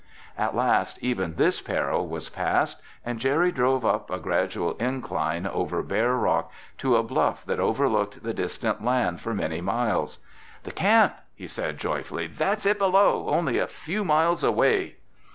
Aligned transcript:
At 0.35 0.55
last 0.55 0.97
even 1.03 1.35
this 1.35 1.61
peril 1.61 2.07
was 2.07 2.27
past, 2.27 2.81
and 3.05 3.19
Jerry 3.19 3.51
drove 3.51 3.85
up 3.85 4.09
a 4.09 4.17
gradual 4.17 4.73
incline 4.77 5.45
over 5.45 5.83
bare 5.83 6.15
rock 6.15 6.51
to 6.79 6.95
a 6.95 7.03
bluff 7.03 7.45
that 7.45 7.59
overlooked 7.59 8.23
the 8.23 8.33
distant 8.33 8.83
land 8.83 9.21
for 9.21 9.35
many 9.35 9.61
miles. 9.61 10.17
"The 10.63 10.71
camp!" 10.71 11.13
he 11.35 11.47
said 11.47 11.77
joyfully. 11.77 12.25
"That's 12.25 12.65
it 12.65 12.79
below—only 12.79 13.59
a 13.59 13.67
few 13.67 14.03
miles 14.03 14.43
away!" 14.43 14.95